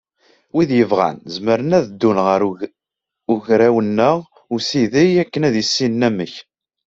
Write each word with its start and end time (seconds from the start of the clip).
Wid 0.53 0.69
yebɣan, 0.75 1.17
zemren 1.33 1.75
ad 1.77 1.83
d-ddun 1.85 2.17
ɣer 2.25 2.41
ugraw-nneɣ 3.33 4.15
n 4.25 4.27
usideg 4.55 5.11
akken 5.21 5.45
ad 5.47 5.55
issinen 5.61 6.05
amek. 6.09 6.33